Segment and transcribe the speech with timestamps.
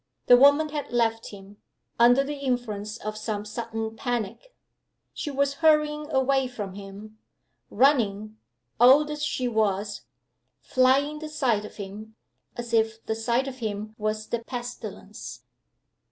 [0.25, 1.57] The woman had left him,
[1.99, 4.51] under the influence of some sudden panic.
[5.13, 7.19] She was hurrying away from him
[7.69, 8.37] running,
[8.79, 10.01] old as she was
[10.59, 12.15] flying the sight of him,
[12.57, 15.43] as if the sight of him was the pestilence.